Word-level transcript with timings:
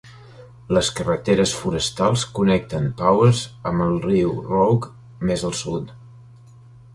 Les 0.75 0.87
carreteres 0.99 1.51
forestals 1.57 2.23
connecten 2.39 2.87
Powers 3.03 3.43
amb 3.73 3.85
el 3.89 4.01
riu 4.07 4.33
Rogue, 4.49 4.91
més 5.33 5.45
al 5.51 5.55
sud. 5.63 5.95